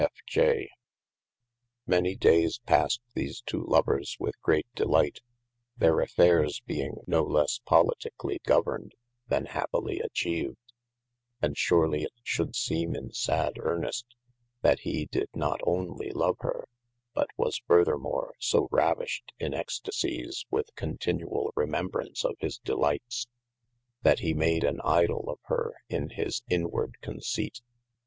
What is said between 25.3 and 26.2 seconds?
hir in